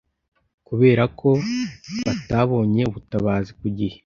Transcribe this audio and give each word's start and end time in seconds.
kubera 0.67 1.03
ko 1.19 1.29
batabonye 2.03 2.81
ubutabazi 2.89 3.51
ku 3.59 3.67
gihe” 3.77 3.97